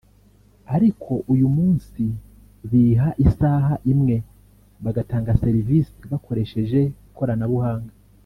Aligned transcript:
ariko 0.75 1.11
uyu 1.33 1.47
munsi 1.57 2.03
biha 2.69 3.09
isaha 3.25 3.73
imwe 3.91 4.15
bagatanga 4.83 5.37
serivisi 5.43 5.93
bakoresheje 6.11 6.81
ikoranabuhanga 7.09 7.93